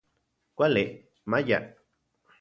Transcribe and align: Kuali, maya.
Kuali, 0.55 0.83
maya. 1.29 1.59